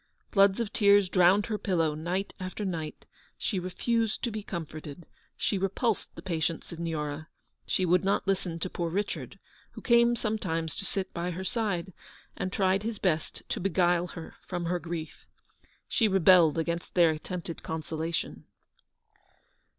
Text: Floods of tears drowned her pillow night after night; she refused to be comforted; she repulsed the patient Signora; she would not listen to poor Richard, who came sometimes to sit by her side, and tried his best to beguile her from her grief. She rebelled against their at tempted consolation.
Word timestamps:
Floods 0.31 0.59
of 0.59 0.73
tears 0.73 1.09
drowned 1.09 1.45
her 1.45 1.59
pillow 1.59 1.93
night 1.93 2.33
after 2.39 2.65
night; 2.65 3.05
she 3.37 3.59
refused 3.59 4.23
to 4.23 4.31
be 4.31 4.41
comforted; 4.41 5.05
she 5.37 5.59
repulsed 5.59 6.09
the 6.15 6.23
patient 6.23 6.63
Signora; 6.63 7.27
she 7.67 7.85
would 7.85 8.03
not 8.03 8.25
listen 8.27 8.57
to 8.57 8.67
poor 8.67 8.89
Richard, 8.89 9.37
who 9.73 9.81
came 9.81 10.15
sometimes 10.15 10.75
to 10.77 10.85
sit 10.87 11.13
by 11.13 11.29
her 11.29 11.43
side, 11.43 11.93
and 12.35 12.51
tried 12.51 12.81
his 12.81 12.97
best 12.97 13.43
to 13.49 13.59
beguile 13.59 14.07
her 14.07 14.33
from 14.47 14.65
her 14.65 14.79
grief. 14.79 15.27
She 15.87 16.07
rebelled 16.07 16.57
against 16.57 16.95
their 16.95 17.11
at 17.11 17.23
tempted 17.23 17.61
consolation. 17.61 18.45